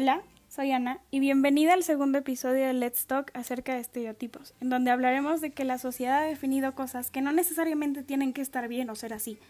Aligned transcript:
Hola, 0.00 0.22
soy 0.48 0.70
Ana 0.70 1.00
y 1.10 1.18
bienvenida 1.18 1.72
al 1.72 1.82
segundo 1.82 2.18
episodio 2.18 2.64
de 2.64 2.72
Let's 2.72 3.06
Talk 3.06 3.32
acerca 3.34 3.74
de 3.74 3.80
estereotipos, 3.80 4.54
en 4.60 4.70
donde 4.70 4.92
hablaremos 4.92 5.40
de 5.40 5.50
que 5.50 5.64
la 5.64 5.76
sociedad 5.76 6.22
ha 6.22 6.26
definido 6.26 6.72
cosas 6.76 7.10
que 7.10 7.20
no 7.20 7.32
necesariamente 7.32 8.04
tienen 8.04 8.32
que 8.32 8.40
estar 8.40 8.68
bien 8.68 8.90
o 8.90 8.94
ser 8.94 9.12
así. 9.12 9.40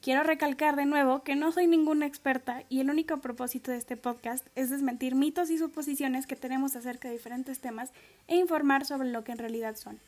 Quiero 0.00 0.22
recalcar 0.22 0.76
de 0.76 0.86
nuevo 0.86 1.24
que 1.24 1.34
no 1.34 1.50
soy 1.50 1.66
ninguna 1.66 2.06
experta 2.06 2.62
y 2.68 2.78
el 2.78 2.90
único 2.90 3.20
propósito 3.20 3.72
de 3.72 3.78
este 3.78 3.96
podcast 3.96 4.46
es 4.54 4.70
desmentir 4.70 5.16
mitos 5.16 5.50
y 5.50 5.58
suposiciones 5.58 6.28
que 6.28 6.36
tenemos 6.36 6.76
acerca 6.76 7.08
de 7.08 7.14
diferentes 7.14 7.58
temas 7.58 7.90
e 8.28 8.36
informar 8.36 8.86
sobre 8.86 9.10
lo 9.10 9.24
que 9.24 9.32
en 9.32 9.38
realidad 9.38 9.74
son. 9.74 9.98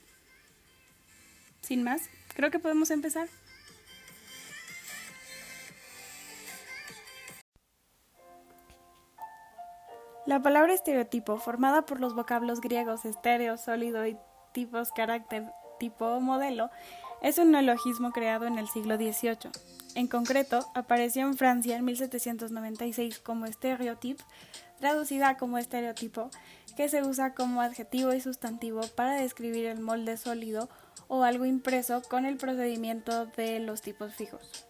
Sin 1.63 1.83
más, 1.83 2.03
creo 2.37 2.53
que 2.53 2.61
podemos 2.61 2.93
empezar. 2.93 3.27
La 10.27 10.41
palabra 10.41 10.73
estereotipo, 10.73 11.37
formada 11.37 11.85
por 11.85 12.01
los 12.01 12.15
vocablos 12.15 12.63
griegos 12.63 13.05
estéreo, 13.05 13.59
sólido 13.59 14.07
y 14.07 14.17
tipos, 14.53 14.91
carácter, 14.91 15.45
tipo 15.79 16.07
o 16.07 16.19
modelo, 16.19 16.71
es 17.21 17.37
un 17.37 17.51
neologismo 17.51 18.11
creado 18.11 18.47
en 18.47 18.59
el 18.59 18.67
siglo 18.67 18.97
XVIII. 18.97 19.51
En 19.95 20.09
concreto, 20.09 20.65
apareció 20.75 21.27
en 21.27 21.37
Francia 21.37 21.77
en 21.77 21.85
1796 21.85 23.19
como 23.19 23.45
estereotipo, 23.45 24.25
traducida 24.79 25.37
como 25.37 25.59
estereotipo, 25.59 26.31
que 26.75 26.89
se 26.89 27.03
usa 27.03 27.35
como 27.35 27.61
adjetivo 27.61 28.15
y 28.15 28.23
sustantivo 28.23 28.81
para 28.97 29.17
describir 29.17 29.67
el 29.67 29.81
molde 29.81 30.17
sólido 30.17 30.71
o 31.07 31.23
algo 31.23 31.45
impreso 31.45 32.01
con 32.01 32.25
el 32.25 32.39
procedimiento 32.39 33.27
de 33.27 33.61
los 33.61 33.83
tipos 33.83 34.15
fijos. 34.15 34.67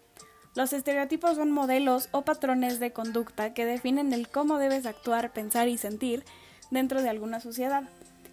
Los 0.55 0.72
estereotipos 0.72 1.34
son 1.34 1.50
modelos 1.50 2.08
o 2.12 2.22
patrones 2.22 2.78
de 2.78 2.92
conducta 2.92 3.55
que 3.55 3.66
definen 3.66 4.12
el 4.12 4.28
cómo 4.28 4.58
debes 4.58 4.86
actuar, 4.86 5.33
pensar 5.33 5.66
y 5.66 5.78
sentir 5.78 6.24
dentro 6.70 7.02
de 7.02 7.08
alguna 7.08 7.41
sociedad. 7.41 7.83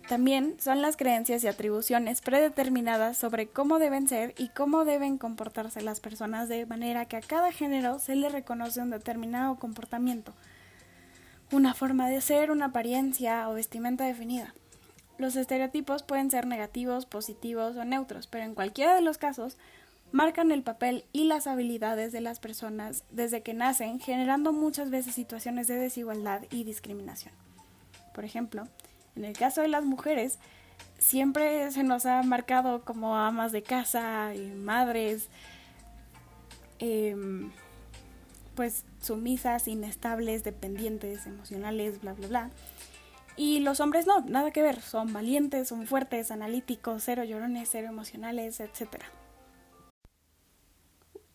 También 0.08 0.56
son 0.60 0.84
las 0.84 0.98
creencias 0.98 1.44
y 1.44 1.48
atribuciones 1.48 2.22
predeterminadas 2.22 3.18
sobre 3.18 3.48
cómo 3.48 3.80
deben 3.80 4.08
ser 4.08 4.36
y 4.38 4.50
cómo 4.50 4.86
deben 4.86 5.18
comportarse 5.18 5.82
las 5.82 6.00
personas 6.00 6.48
de 6.48 6.66
manera 6.68 7.06
que 7.06 7.18
a 7.18 7.22
cada 7.22 7.52
género 7.52 7.98
se 7.98 8.16
le 8.16 8.30
reconoce 8.30 8.82
un 8.82 8.92
determinado 8.92 9.56
comportamiento, 9.56 10.34
una 11.52 11.74
forma 11.74 12.08
de 12.08 12.22
ser, 12.22 12.52
una 12.52 12.66
apariencia 12.66 13.50
o 13.50 13.56
vestimenta 13.56 14.06
definida. 14.06 14.54
Los 15.18 15.36
estereotipos 15.36 16.04
pueden 16.04 16.30
ser 16.30 16.46
negativos, 16.46 17.06
positivos 17.06 17.76
o 17.78 17.86
neutros, 17.86 18.28
pero 18.28 18.44
en 18.44 18.54
cualquiera 18.54 18.94
de 18.94 19.02
los 19.02 19.18
casos 19.18 19.58
marcan 20.12 20.52
el 20.52 20.64
papel 20.64 21.06
y 21.14 21.26
las 21.26 21.48
habilidades 21.48 22.12
de 22.12 22.22
las 22.22 22.40
personas 22.40 23.04
desde 23.12 23.42
que 23.42 23.54
nacen, 23.54 24.00
generando 24.00 24.54
muchas 24.54 24.90
veces 24.90 25.16
situaciones 25.16 25.68
de 25.68 25.76
desigualdad 25.76 26.44
y 26.52 26.64
discriminación. 26.64 27.34
Por 28.14 28.26
ejemplo, 28.26 28.68
en 29.16 29.26
el 29.26 29.34
caso 29.34 29.62
de 29.62 29.68
las 29.68 29.84
mujeres, 29.84 30.38
siempre 31.00 31.72
se 31.72 31.84
nos 31.84 32.06
ha 32.06 32.22
marcado 32.24 32.84
como 32.84 33.16
amas 33.16 33.52
de 33.52 33.64
casa 33.64 34.36
y 34.36 34.52
madres, 34.52 35.28
em, 36.80 37.52
pues 38.56 38.84
sumisas, 39.02 39.68
inestables, 39.68 40.44
dependientes, 40.44 41.26
emocionales, 41.26 42.02
bla, 42.02 42.14
bla, 42.14 42.28
bla. 42.28 42.50
Y 43.38 43.60
los 43.60 43.80
hombres 43.80 44.06
no, 44.06 44.22
nada 44.22 44.52
que 44.52 44.62
ver, 44.62 44.82
son 44.82 45.14
valientes, 45.14 45.70
son 45.70 45.88
fuertes, 45.88 46.32
analíticos, 46.32 47.04
cero 47.06 47.24
llorones, 47.24 47.70
cero 47.72 47.88
emocionales, 47.88 48.60
etcétera. 48.60 49.06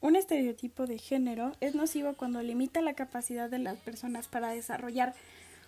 Un 0.06 0.14
estereotipo 0.14 0.86
de 0.86 0.98
género 0.98 1.50
es 1.60 1.74
nocivo 1.74 2.12
cuando 2.12 2.40
limita 2.40 2.80
la 2.80 2.94
capacidad 2.94 3.50
de 3.50 3.58
las 3.58 3.76
personas 3.78 4.28
para 4.28 4.50
desarrollar 4.50 5.14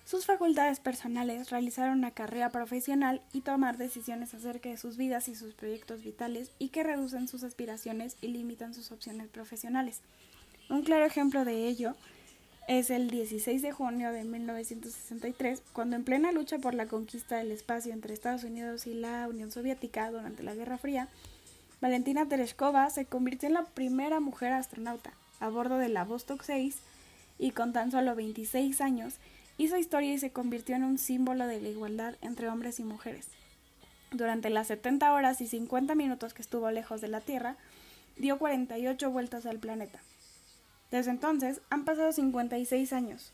sus 0.05 0.27
facultades 0.27 0.79
personales, 0.79 1.51
realizar 1.51 1.91
una 1.91 2.13
carrera 2.13 2.51
profesional 2.51 3.21
y 3.33 3.41
tomar 3.41 3.79
decisiones 3.79 4.35
acerca 4.35 4.69
de 4.69 4.77
sus 4.77 4.97
vidas 4.97 5.27
y 5.27 5.35
sus 5.35 5.55
proyectos 5.55 6.05
vitales 6.05 6.53
y 6.61 6.69
que 6.69 6.85
reducen 6.85 7.27
sus 7.27 7.43
aspiraciones 7.43 8.17
y 8.21 8.29
limitan 8.29 8.75
sus 8.75 8.93
opciones 8.93 9.27
profesionales. 9.27 10.03
Un 10.71 10.85
claro 10.85 11.05
ejemplo 11.05 11.45
de 11.45 11.67
ello 11.67 11.97
es 12.69 12.91
el 12.91 13.11
16 13.11 13.61
de 13.61 13.73
junio 13.73 14.13
de 14.13 14.23
1963, 14.23 15.63
cuando 15.73 15.97
en 15.97 16.05
plena 16.05 16.31
lucha 16.31 16.59
por 16.59 16.75
la 16.75 16.87
conquista 16.87 17.39
del 17.39 17.51
espacio 17.51 17.93
entre 17.93 18.15
Estados 18.15 18.45
Unidos 18.45 18.87
y 18.87 18.95
la 18.95 19.27
Unión 19.27 19.51
Soviética 19.51 20.13
durante 20.13 20.45
la 20.45 20.55
Guerra 20.55 20.79
Fría, 20.79 21.09
Valentina 21.81 22.27
Tereshkova 22.27 22.91
se 22.91 23.07
convirtió 23.07 23.49
en 23.49 23.55
la 23.55 23.65
primera 23.65 24.19
mujer 24.19 24.53
astronauta 24.53 25.13
a 25.39 25.49
bordo 25.49 25.79
de 25.79 25.89
la 25.89 26.05
Vostok 26.05 26.43
6 26.43 26.77
y 27.39 27.53
con 27.53 27.73
tan 27.73 27.93
solo 27.93 28.17
26 28.17 28.81
años 28.81 29.15
hizo 29.59 29.77
historia 29.77 30.13
y 30.13 30.19
se 30.19 30.33
convirtió 30.33 30.75
en 30.75 30.83
un 30.83 30.99
símbolo 30.99 31.47
de 31.47 31.61
la 31.61 31.69
igualdad 31.69 32.17
entre 32.21 32.49
hombres 32.49 32.81
y 32.81 32.85
mujeres. 32.85 33.29
Durante 34.11 34.51
las 34.51 34.67
70 34.69 35.13
horas 35.13 35.41
y 35.41 35.47
50 35.47 35.95
minutos 35.95 36.35
que 36.35 36.43
estuvo 36.43 36.69
lejos 36.71 37.01
de 37.01 37.09
la 37.09 37.21
Tierra, 37.21 37.57
dio 38.17 38.39
48 38.39 39.11
vueltas 39.11 39.47
al 39.47 39.59
planeta. 39.59 40.01
Desde 40.91 41.11
entonces 41.11 41.61
han 41.71 41.85
pasado 41.85 42.13
56 42.13 42.93
años. 42.93 43.33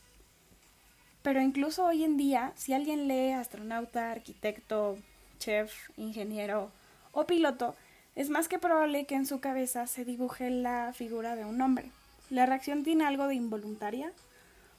Pero 1.23 1.41
incluso 1.41 1.87
hoy 1.87 2.05
en 2.05 2.19
día, 2.19 2.53
si 2.57 2.75
alguien 2.75 3.09
lee 3.09 3.33
astronauta, 3.33 4.11
arquitecto, 4.11 4.99
chef, 5.39 5.73
ingeniero 5.97 6.71
o 7.13 7.25
piloto, 7.25 7.77
es 8.17 8.31
más 8.31 8.49
que 8.49 8.59
probable 8.59 9.07
que 9.07 9.17
en 9.17 9.27
su 9.27 9.41
cabeza 9.41 9.87
se 9.87 10.05
dibuje 10.05 10.51
la 10.51 10.93
figura 10.93 11.35
de 11.37 11.45
un 11.45 11.61
hombre. 11.61 11.91
La 12.31 12.47
reacción 12.47 12.85
tiene 12.85 13.05
algo 13.05 13.27
de 13.27 13.35
involuntaria, 13.35 14.13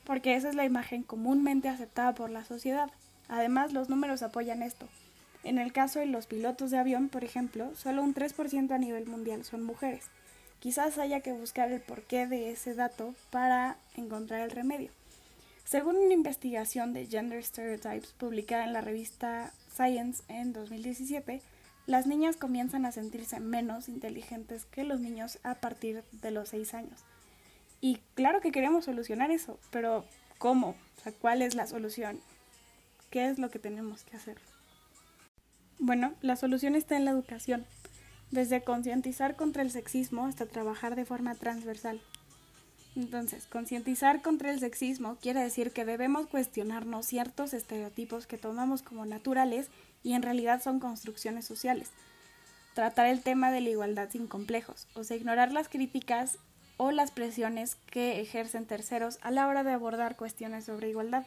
porque 0.06 0.36
esa 0.36 0.50
es 0.50 0.56
la 0.56 0.66
imagen 0.66 1.04
comúnmente 1.04 1.68
aceptada 1.68 2.14
por 2.14 2.30
la 2.30 2.46
sociedad. 2.46 2.90
Además, 3.28 3.74
los 3.74 3.90
números 3.90 4.22
apoyan 4.24 4.64
esto. 4.64 4.88
En 5.44 5.60
el 5.60 5.74
caso 5.74 6.00
de 6.00 6.06
los 6.06 6.28
pilotos 6.28 6.72
de 6.72 6.78
avión, 6.78 7.10
por 7.10 7.24
ejemplo, 7.24 7.76
solo 7.76 8.04
un 8.04 8.16
3% 8.16 8.72
a 8.72 8.78
nivel 8.78 9.06
mundial 9.06 9.44
son 9.44 9.64
mujeres. 9.64 10.06
Quizás 10.60 10.98
haya 10.98 11.20
que 11.20 11.34
buscar 11.34 11.72
el 11.72 11.82
porqué 11.82 12.26
de 12.26 12.52
ese 12.52 12.74
dato 12.74 13.14
para 13.30 13.78
encontrar 13.96 14.42
el 14.42 14.52
remedio. 14.52 14.90
Según 15.66 15.98
una 15.98 16.14
investigación 16.14 16.94
de 16.94 17.06
Gender 17.06 17.44
Stereotypes 17.44 18.14
publicada 18.14 18.64
en 18.64 18.74
la 18.74 18.82
revista 18.82 19.52
Science 19.76 20.24
en 20.30 20.54
2017, 20.54 21.42
las 21.88 22.08
niñas 22.08 22.38
comienzan 22.38 22.86
a 22.86 22.92
sentirse 22.92 23.40
menos 23.40 23.90
inteligentes 23.90 24.66
que 24.66 24.84
los 24.84 25.00
niños 25.00 25.40
a 25.44 25.56
partir 25.56 26.04
de 26.12 26.32
los 26.32 26.50
6 26.50 26.74
años. 26.74 27.02
Y 27.82 28.00
claro 28.16 28.42
que 28.42 28.52
queremos 28.52 28.86
solucionar 28.86 29.32
eso, 29.32 29.60
pero 29.72 30.06
¿cómo? 30.38 30.70
O 30.70 31.02
sea, 31.04 31.12
¿cuál 31.12 31.42
es 31.42 31.56
la 31.56 31.68
solución? 31.68 32.20
¿Qué 33.12 33.30
es 33.30 33.38
lo 33.38 33.50
que 33.50 33.60
tenemos 33.60 34.04
que 34.04 34.18
hacer? 34.18 34.38
Bueno, 35.78 36.14
la 36.22 36.36
solución 36.36 36.76
está 36.76 36.96
en 36.98 37.06
la 37.06 37.12
educación, 37.12 37.66
desde 38.32 38.64
concientizar 38.64 39.36
contra 39.36 39.62
el 39.62 39.72
sexismo 39.72 40.26
hasta 40.26 40.46
trabajar 40.46 40.96
de 40.96 41.06
forma 41.06 41.36
transversal. 41.36 42.02
Entonces, 42.96 43.46
concientizar 43.46 44.22
contra 44.22 44.52
el 44.52 44.60
sexismo 44.60 45.18
quiere 45.18 45.42
decir 45.42 45.72
que 45.72 45.84
debemos 45.84 46.28
cuestionarnos 46.28 47.06
ciertos 47.06 47.54
estereotipos 47.54 48.26
que 48.26 48.38
tomamos 48.38 48.82
como 48.82 49.06
naturales 49.06 49.70
y 50.06 50.14
en 50.14 50.22
realidad 50.22 50.62
son 50.62 50.80
construcciones 50.80 51.46
sociales. 51.46 51.90
Tratar 52.76 53.08
el 53.08 53.24
tema 53.24 53.52
de 53.52 53.60
la 53.60 53.70
igualdad 53.70 54.10
sin 54.12 54.28
complejos, 54.28 54.88
o 54.94 55.04
sea, 55.04 55.18
ignorar 55.18 55.52
las 55.52 55.68
críticas 55.68 56.38
o 56.78 56.92
las 56.92 57.10
presiones 57.10 57.76
que 57.90 58.22
ejercen 58.22 58.68
terceros 58.68 59.18
a 59.24 59.32
la 59.32 59.48
hora 59.48 59.64
de 59.64 59.72
abordar 59.72 60.16
cuestiones 60.16 60.66
sobre 60.66 60.90
igualdad. 60.90 61.26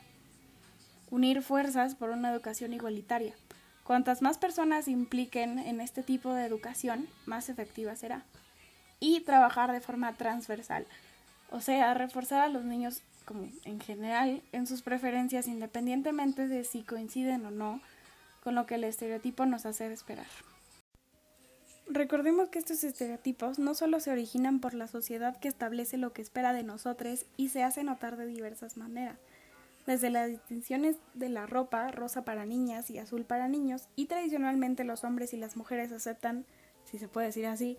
Unir 1.11 1.43
fuerzas 1.43 1.97
por 1.97 2.11
una 2.11 2.31
educación 2.31 2.73
igualitaria. 2.73 3.35
Cuantas 3.83 4.23
más 4.23 4.39
personas 4.39 4.87
impliquen 4.87 5.59
en 5.59 5.81
este 5.81 6.05
tipo 6.05 6.33
de 6.35 6.45
educación, 6.45 7.09
más 7.27 7.49
efectiva 7.49 7.97
será. 7.97 8.23
Y 9.01 9.21
trabajar 9.21 9.73
de 9.73 9.81
forma 9.81 10.13
transversal, 10.13 10.87
o 11.51 11.61
sea, 11.61 11.95
reforzar 11.95 12.43
a 12.43 12.49
los 12.49 12.65
niños 12.65 13.03
como 13.25 13.49
en 13.65 13.81
general 13.81 14.41
en 14.53 14.67
sus 14.69 14.83
preferencias 14.83 15.49
independientemente 15.49 16.47
de 16.47 16.63
si 16.65 16.83
coinciden 16.83 17.45
o 17.45 17.51
no 17.51 17.81
con 18.43 18.55
lo 18.55 18.67
que 18.67 18.77
el 18.77 18.85
estereotipo 18.85 19.47
nos 19.47 19.67
hace 19.67 19.93
esperar. 19.93 20.27
Recordemos 21.91 22.51
que 22.51 22.59
estos 22.59 22.85
estereotipos 22.85 23.59
no 23.59 23.75
solo 23.75 23.99
se 24.01 24.11
originan 24.11 24.61
por 24.61 24.75
la 24.75 24.89
sociedad 24.89 25.39
que 25.39 25.49
establece 25.49 25.97
lo 25.97 26.13
que 26.13 26.21
espera 26.21 26.53
de 26.53 26.63
nosotros 26.63 27.25
y 27.39 27.49
se 27.49 27.63
hace 27.63 27.83
notar 27.83 28.19
de 28.19 28.27
diversas 28.27 28.77
maneras, 28.77 29.17
desde 29.87 30.11
las 30.11 30.29
distinciones 30.29 30.97
de 31.15 31.31
la 31.31 31.47
ropa, 31.47 31.91
rosa 31.91 32.27
para 32.27 32.45
niñas 32.45 32.91
y 32.91 32.99
azul 32.99 33.25
para 33.25 33.49
niños, 33.49 33.89
y 33.97 34.05
tradicionalmente 34.05 34.85
los 34.85 35.03
hombres 35.03 35.33
y 35.33 35.39
las 35.39 35.57
mujeres 35.57 35.91
aceptan, 35.91 36.45
si 36.85 36.99
se 36.99 37.09
puede 37.09 37.29
decir 37.29 37.47
así, 37.47 37.79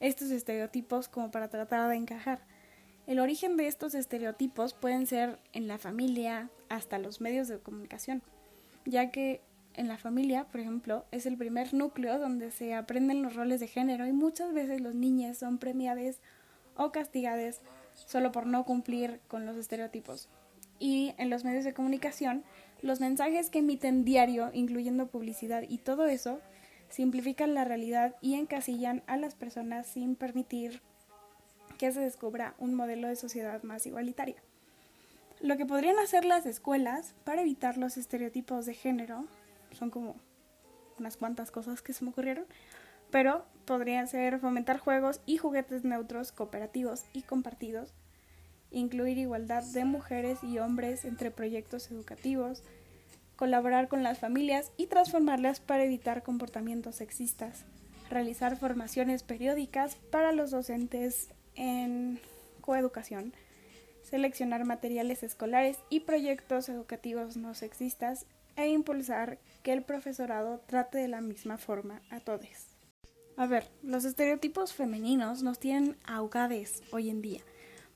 estos 0.00 0.32
estereotipos 0.32 1.06
como 1.06 1.30
para 1.30 1.46
tratar 1.46 1.88
de 1.88 1.94
encajar. 1.94 2.40
El 3.06 3.20
origen 3.20 3.56
de 3.56 3.68
estos 3.68 3.94
estereotipos 3.94 4.74
pueden 4.74 5.06
ser 5.06 5.38
en 5.52 5.68
la 5.68 5.78
familia 5.78 6.50
hasta 6.68 6.98
los 6.98 7.20
medios 7.20 7.46
de 7.46 7.60
comunicación, 7.60 8.22
ya 8.84 9.12
que 9.12 9.42
en 9.76 9.88
la 9.88 9.98
familia, 9.98 10.44
por 10.44 10.60
ejemplo, 10.60 11.04
es 11.10 11.26
el 11.26 11.36
primer 11.36 11.74
núcleo 11.74 12.18
donde 12.18 12.50
se 12.50 12.74
aprenden 12.74 13.22
los 13.22 13.34
roles 13.34 13.60
de 13.60 13.68
género 13.68 14.06
y 14.06 14.12
muchas 14.12 14.52
veces 14.52 14.80
los 14.80 14.94
niños 14.94 15.38
son 15.38 15.58
premiados 15.58 16.20
o 16.76 16.92
castigados 16.92 17.60
solo 17.94 18.32
por 18.32 18.46
no 18.46 18.64
cumplir 18.64 19.20
con 19.28 19.46
los 19.46 19.56
estereotipos. 19.56 20.28
y 20.80 21.14
en 21.18 21.30
los 21.30 21.44
medios 21.44 21.64
de 21.64 21.72
comunicación, 21.72 22.42
los 22.82 23.00
mensajes 23.00 23.48
que 23.48 23.60
emiten 23.60 24.04
diario, 24.04 24.50
incluyendo 24.52 25.06
publicidad 25.06 25.62
y 25.68 25.78
todo 25.78 26.06
eso, 26.06 26.40
simplifican 26.88 27.54
la 27.54 27.64
realidad 27.64 28.16
y 28.20 28.34
encasillan 28.34 29.02
a 29.06 29.16
las 29.16 29.36
personas 29.36 29.86
sin 29.86 30.16
permitir 30.16 30.82
que 31.78 31.92
se 31.92 32.00
descubra 32.00 32.54
un 32.58 32.74
modelo 32.74 33.08
de 33.08 33.16
sociedad 33.16 33.62
más 33.62 33.86
igualitaria. 33.86 34.36
Lo 35.40 35.56
que 35.56 35.66
podrían 35.66 35.98
hacer 35.98 36.24
las 36.24 36.44
escuelas 36.44 37.14
para 37.24 37.42
evitar 37.42 37.76
los 37.78 37.96
estereotipos 37.96 38.66
de 38.66 38.74
género 38.74 39.26
son 39.74 39.90
como 39.90 40.16
unas 40.98 41.16
cuantas 41.16 41.50
cosas 41.50 41.82
que 41.82 41.92
se 41.92 42.04
me 42.04 42.10
ocurrieron, 42.10 42.46
pero 43.10 43.44
podrían 43.64 44.08
ser 44.08 44.38
fomentar 44.38 44.78
juegos 44.78 45.20
y 45.26 45.36
juguetes 45.36 45.84
neutros, 45.84 46.32
cooperativos 46.32 47.04
y 47.12 47.22
compartidos, 47.22 47.94
incluir 48.70 49.18
igualdad 49.18 49.62
de 49.62 49.84
mujeres 49.84 50.42
y 50.42 50.58
hombres 50.58 51.04
entre 51.04 51.30
proyectos 51.30 51.90
educativos, 51.90 52.62
colaborar 53.36 53.88
con 53.88 54.02
las 54.02 54.18
familias 54.18 54.72
y 54.76 54.86
transformarlas 54.86 55.60
para 55.60 55.84
evitar 55.84 56.22
comportamientos 56.22 56.96
sexistas, 56.96 57.64
realizar 58.10 58.56
formaciones 58.56 59.22
periódicas 59.22 59.96
para 60.10 60.32
los 60.32 60.50
docentes 60.50 61.30
en 61.54 62.20
coeducación, 62.60 63.32
seleccionar 64.02 64.64
materiales 64.64 65.22
escolares 65.22 65.78
y 65.88 66.00
proyectos 66.00 66.68
educativos 66.68 67.36
no 67.36 67.54
sexistas 67.54 68.26
e 68.56 68.68
impulsar 68.68 69.38
que 69.62 69.72
el 69.72 69.82
profesorado 69.82 70.60
trate 70.66 70.98
de 70.98 71.08
la 71.08 71.20
misma 71.20 71.58
forma 71.58 72.00
a 72.10 72.20
todos. 72.20 72.74
A 73.36 73.46
ver, 73.46 73.68
los 73.82 74.04
estereotipos 74.04 74.74
femeninos 74.74 75.42
nos 75.42 75.58
tienen 75.58 75.96
ahogades 76.04 76.82
hoy 76.92 77.10
en 77.10 77.20
día. 77.20 77.40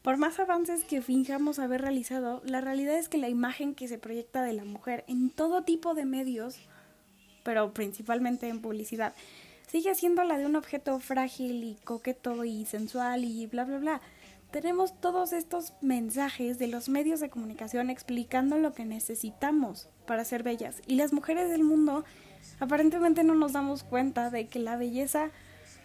Por 0.02 0.16
más 0.16 0.38
avances 0.40 0.84
que 0.84 1.02
fingamos 1.02 1.58
haber 1.58 1.82
realizado, 1.82 2.42
la 2.44 2.60
realidad 2.60 2.98
es 2.98 3.08
que 3.08 3.18
la 3.18 3.28
imagen 3.28 3.74
que 3.74 3.88
se 3.88 3.98
proyecta 3.98 4.42
de 4.42 4.52
la 4.52 4.64
mujer 4.64 5.04
en 5.06 5.30
todo 5.30 5.62
tipo 5.62 5.94
de 5.94 6.06
medios, 6.06 6.56
pero 7.44 7.72
principalmente 7.72 8.48
en 8.48 8.60
publicidad, 8.60 9.14
sigue 9.68 9.94
siendo 9.94 10.24
la 10.24 10.38
de 10.38 10.46
un 10.46 10.56
objeto 10.56 10.98
frágil 10.98 11.62
y 11.62 11.74
coqueto 11.84 12.44
y 12.44 12.64
sensual 12.64 13.24
y 13.24 13.46
bla 13.46 13.64
bla 13.64 13.78
bla. 13.78 14.00
Tenemos 14.50 14.98
todos 14.98 15.34
estos 15.34 15.74
mensajes 15.82 16.58
de 16.58 16.68
los 16.68 16.88
medios 16.88 17.20
de 17.20 17.28
comunicación 17.28 17.90
explicando 17.90 18.56
lo 18.56 18.72
que 18.72 18.86
necesitamos 18.86 19.90
para 20.06 20.24
ser 20.24 20.42
bellas 20.42 20.80
y 20.86 20.94
las 20.96 21.12
mujeres 21.12 21.50
del 21.50 21.64
mundo 21.64 22.04
aparentemente 22.58 23.24
no 23.24 23.34
nos 23.34 23.52
damos 23.52 23.84
cuenta 23.84 24.30
de 24.30 24.46
que 24.46 24.58
la 24.58 24.76
belleza 24.76 25.30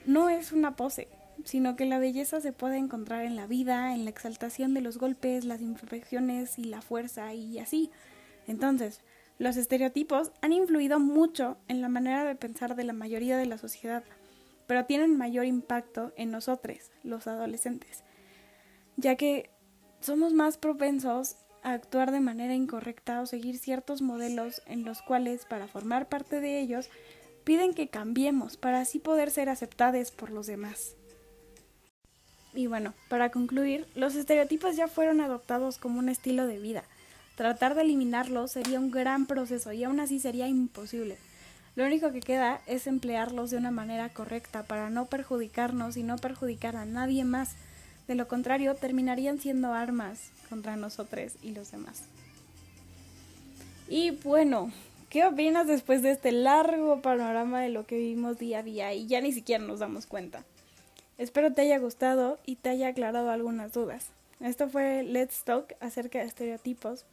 no 0.06 0.30
es 0.30 0.54
una 0.54 0.78
pose, 0.78 1.10
sino 1.44 1.76
que 1.76 1.86
la 1.86 2.00
belleza 2.00 2.40
se 2.40 2.54
puede 2.54 2.78
encontrar 2.78 3.26
en 3.26 3.36
la 3.36 3.48
vida, 3.48 3.94
en 3.94 4.06
la 4.06 4.12
exaltación 4.12 4.74
de 4.74 4.80
los 4.80 4.98
golpes, 4.98 5.44
las 5.44 5.60
imperfecciones 5.60 6.58
y 6.58 6.64
la 6.64 6.82
fuerza 6.82 7.34
y 7.34 7.60
así. 7.60 7.92
Entonces, 8.48 9.02
los 9.40 9.58
estereotipos 9.58 10.32
han 10.42 10.54
influido 10.54 11.00
mucho 11.00 11.58
en 11.68 11.82
la 11.82 11.90
manera 11.90 12.24
de 12.24 12.36
pensar 12.36 12.76
de 12.76 12.86
la 12.86 12.94
mayoría 12.94 13.38
de 13.38 13.46
la 13.46 13.58
sociedad, 13.58 14.04
pero 14.68 14.86
tienen 14.86 15.18
mayor 15.18 15.46
impacto 15.46 16.14
en 16.16 16.32
nosotros, 16.32 16.92
los 17.04 17.28
adolescentes, 17.28 18.04
ya 18.98 19.16
que 19.16 19.50
somos 20.02 20.34
más 20.34 20.58
propensos 20.58 21.36
a 21.64 21.74
actuar 21.74 22.12
de 22.12 22.20
manera 22.20 22.54
incorrecta 22.54 23.22
o 23.22 23.26
seguir 23.26 23.58
ciertos 23.58 24.02
modelos 24.02 24.62
en 24.66 24.84
los 24.84 25.02
cuales, 25.02 25.46
para 25.46 25.68
formar 25.68 26.10
parte 26.10 26.40
de 26.42 26.60
ellos, 26.60 26.90
piden 27.44 27.74
que 27.74 27.88
cambiemos 27.88 28.58
para 28.58 28.82
así 28.82 29.00
poder 29.00 29.32
ser 29.32 29.50
aceptados 29.50 30.12
por 30.12 30.30
los 30.30 30.48
demás. 30.48 30.96
Y 32.54 32.68
bueno, 32.68 32.94
para 33.10 33.32
concluir, 33.32 33.88
los 33.96 34.16
estereotipos 34.16 34.76
ya 34.76 34.88
fueron 34.88 35.22
adoptados 35.22 35.78
como 35.78 36.00
un 36.00 36.10
estilo 36.10 36.46
de 36.46 36.60
vida. 36.60 36.84
Tratar 37.36 37.74
de 37.74 37.82
eliminarlos 37.82 38.52
sería 38.52 38.80
un 38.80 38.92
gran 38.92 39.26
proceso 39.26 39.72
y 39.74 39.84
aún 39.84 40.00
así 40.00 40.20
sería 40.20 40.48
imposible. 40.48 41.18
Lo 41.76 41.86
único 41.86 42.12
que 42.12 42.20
queda 42.20 42.62
es 42.68 42.86
emplearlos 42.86 43.50
de 43.50 43.58
una 43.58 43.72
manera 43.72 44.10
correcta 44.10 44.64
para 44.64 44.92
no 44.92 45.08
perjudicarnos 45.08 45.98
y 45.98 46.04
no 46.04 46.18
perjudicar 46.18 46.76
a 46.76 46.86
nadie 46.86 47.24
más. 47.24 47.56
De 48.08 48.16
lo 48.16 48.28
contrario, 48.28 48.76
terminarían 48.76 49.40
siendo 49.40 49.74
armas 49.74 50.32
contra 50.50 50.76
nosotros 50.76 51.34
y 51.42 51.52
los 51.52 51.72
demás. 51.72 52.04
Y 53.88 54.12
bueno, 54.12 54.72
¿qué 55.10 55.26
opinas 55.26 55.68
después 55.68 56.02
de 56.02 56.12
este 56.12 56.32
largo 56.32 57.02
panorama 57.02 57.62
de 57.62 57.70
lo 57.70 57.86
que 57.86 57.98
vivimos 57.98 58.40
día 58.40 58.60
a 58.60 58.64
día 58.64 58.94
y 58.94 59.08
ya 59.08 59.22
ni 59.22 59.32
siquiera 59.32 59.64
nos 59.64 59.80
damos 59.80 60.06
cuenta? 60.06 60.44
Espero 61.18 61.54
te 61.54 61.62
haya 61.62 61.78
gustado 61.78 62.40
y 62.46 62.56
te 62.56 62.70
haya 62.70 62.88
aclarado 62.88 63.30
algunas 63.30 63.74
dudas. 63.74 64.08
Esto 64.40 64.68
fue 64.68 65.04
Let's 65.04 65.44
Talk 65.44 65.76
acerca 65.80 66.20
de 66.20 66.26
estereotipos. 66.26 67.06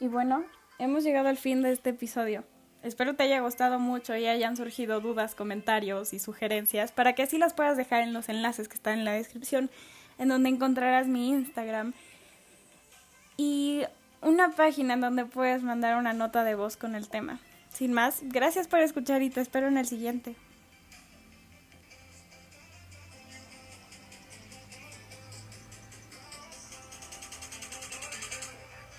Y 0.00 0.08
bueno, 0.08 0.44
hemos 0.78 1.04
llegado 1.04 1.28
al 1.28 1.36
fin 1.36 1.62
de 1.62 1.72
este 1.72 1.90
episodio. 1.90 2.44
Espero 2.82 3.14
te 3.14 3.24
haya 3.24 3.40
gustado 3.40 3.78
mucho 3.78 4.16
y 4.16 4.26
hayan 4.26 4.56
surgido 4.56 5.00
dudas, 5.00 5.34
comentarios 5.34 6.12
y 6.12 6.18
sugerencias 6.18 6.92
para 6.92 7.14
que 7.14 7.24
así 7.24 7.36
las 7.36 7.52
puedas 7.52 7.76
dejar 7.76 8.02
en 8.02 8.12
los 8.12 8.28
enlaces 8.28 8.68
que 8.68 8.76
están 8.76 8.98
en 8.98 9.04
la 9.04 9.12
descripción, 9.12 9.70
en 10.18 10.28
donde 10.28 10.48
encontrarás 10.48 11.06
mi 11.06 11.30
Instagram 11.30 11.92
y 13.36 13.82
una 14.22 14.50
página 14.50 14.94
en 14.94 15.00
donde 15.00 15.24
puedes 15.24 15.62
mandar 15.62 15.96
una 15.96 16.12
nota 16.12 16.44
de 16.44 16.54
voz 16.54 16.76
con 16.76 16.94
el 16.94 17.08
tema. 17.08 17.38
Sin 17.72 17.92
más, 17.92 18.20
gracias 18.22 18.68
por 18.68 18.80
escuchar 18.80 19.22
y 19.22 19.30
te 19.30 19.40
espero 19.40 19.68
en 19.68 19.76
el 19.76 19.86
siguiente. 19.86 20.34